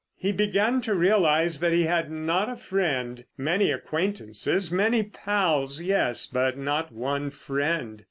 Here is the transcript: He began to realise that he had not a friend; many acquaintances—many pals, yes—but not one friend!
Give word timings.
He 0.17 0.31
began 0.31 0.81
to 0.81 0.95
realise 0.95 1.59
that 1.59 1.73
he 1.73 1.83
had 1.83 2.09
not 2.09 2.49
a 2.49 2.55
friend; 2.55 3.23
many 3.37 3.71
acquaintances—many 3.71 5.03
pals, 5.03 5.79
yes—but 5.79 6.57
not 6.57 6.91
one 6.91 7.29
friend! 7.29 7.99